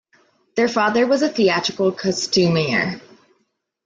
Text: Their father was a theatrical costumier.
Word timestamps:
Their 0.55 0.67
father 0.67 1.05
was 1.05 1.21
a 1.21 1.29
theatrical 1.29 1.91
costumier. 1.91 2.99